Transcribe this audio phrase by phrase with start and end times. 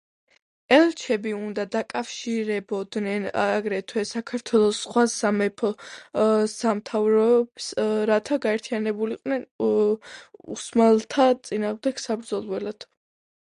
[0.75, 7.67] ელჩები უნდა დაკავშირებოდნენ აგრეთვე საქართველოს სხვა სამეფო-სამთავროებს,
[8.11, 9.47] რათა გაერთიანებულიყვნენ
[10.57, 12.89] ოსმალთა წინააღმდეგ საბრძოლველად.